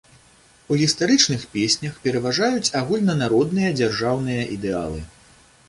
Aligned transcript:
У 0.71 0.77
гістарычных 0.83 1.43
песнях 1.55 1.99
пераважаюць 2.07 2.73
агульнанародныя 2.81 3.69
дзяржаўныя 3.79 4.49
ідэалы. 4.59 4.99